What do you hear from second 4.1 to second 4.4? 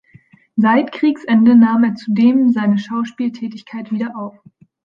auf.